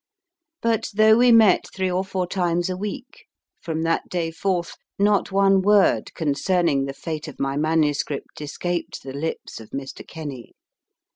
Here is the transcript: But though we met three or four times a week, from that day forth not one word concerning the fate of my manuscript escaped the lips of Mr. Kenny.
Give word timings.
But 0.63 0.89
though 0.95 1.15
we 1.15 1.31
met 1.31 1.65
three 1.75 1.91
or 1.91 2.03
four 2.03 2.25
times 2.25 2.71
a 2.71 2.75
week, 2.75 3.27
from 3.59 3.83
that 3.83 4.09
day 4.09 4.31
forth 4.31 4.75
not 4.97 5.31
one 5.31 5.61
word 5.61 6.11
concerning 6.15 6.85
the 6.85 6.93
fate 6.95 7.27
of 7.27 7.39
my 7.39 7.55
manuscript 7.55 8.41
escaped 8.41 9.03
the 9.03 9.13
lips 9.13 9.59
of 9.59 9.69
Mr. 9.69 10.01
Kenny. 10.07 10.53